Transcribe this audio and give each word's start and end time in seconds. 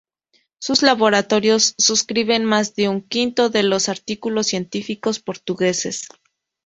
Sus 0.57 0.81
laboratorios 0.81 1.75
suscriben 1.77 2.43
más 2.43 2.73
de 2.73 2.89
un 2.89 3.01
quinto 3.03 3.51
de 3.51 3.61
los 3.61 3.87
artículos 3.87 4.47
científicos 4.47 5.19
portugueses. 5.19 6.07